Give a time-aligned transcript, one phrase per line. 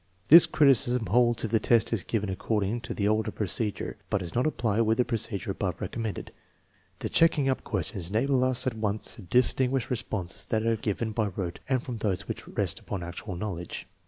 [0.29, 4.33] This criticism holds if the test is given according to the older procedure, but does
[4.33, 6.31] not apply with the procedure above recommended.
[6.97, 11.11] The" checking up" questions enable us at once to dis tinguish responses that are given
[11.11, 13.85] by rote from those which rest upon actual knowledge.